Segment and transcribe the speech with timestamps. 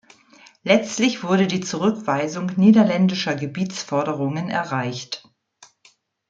[0.63, 5.29] Letztlich wurde die Zurückweisung niederländischer Gebietsforderungen erreicht.